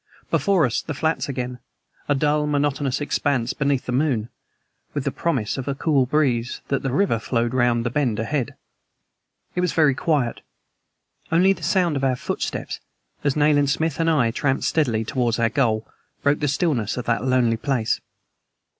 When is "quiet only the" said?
9.93-11.61